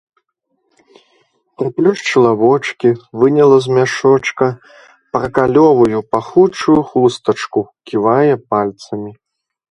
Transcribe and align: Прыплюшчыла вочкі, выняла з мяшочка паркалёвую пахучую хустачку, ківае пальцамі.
Прыплюшчыла 1.61 2.29
вочкі, 2.43 2.89
выняла 3.23 3.57
з 3.65 3.75
мяшочка 3.77 4.45
паркалёвую 5.17 5.99
пахучую 6.15 6.79
хустачку, 6.93 7.59
ківае 7.91 8.35
пальцамі. 8.55 9.11